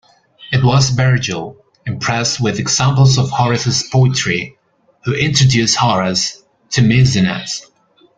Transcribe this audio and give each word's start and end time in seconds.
It 0.51 0.63
was 0.63 0.89
Virgil, 0.89 1.63
impressed 1.85 2.41
with 2.41 2.57
examples 2.57 3.19
of 3.19 3.29
Horace's 3.29 3.83
poetry, 3.83 4.57
who 5.05 5.13
introduced 5.13 5.75
Horace 5.75 6.41
to 6.71 6.81
Maecenas. 6.81 7.67